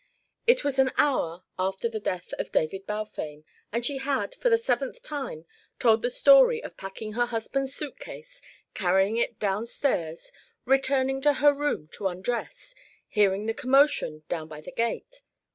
It 0.47 0.63
was 0.63 0.79
an 0.79 0.89
hour 0.97 1.43
after 1.59 1.87
the 1.87 1.99
death 1.99 2.33
of 2.39 2.51
David 2.51 2.87
Balfame 2.87 3.43
and 3.71 3.85
she 3.85 3.99
had, 3.99 4.33
for 4.33 4.49
the 4.49 4.57
seventh 4.57 5.03
time, 5.03 5.45
told 5.77 6.01
the 6.01 6.09
story 6.09 6.63
of 6.63 6.75
packing 6.75 7.13
her 7.13 7.27
husband's 7.27 7.75
suit 7.75 7.99
case, 7.99 8.41
carrying 8.73 9.17
it 9.17 9.37
down 9.37 9.67
stairs, 9.67 10.31
returning 10.65 11.21
to 11.21 11.33
her 11.33 11.53
room 11.53 11.87
to 11.89 12.07
undress, 12.07 12.73
hearing 13.09 13.45
the 13.45 13.53
commotion 13.53 14.23
down 14.27 14.47
by 14.47 14.59
the 14.59 14.71
gate. 14.71 15.21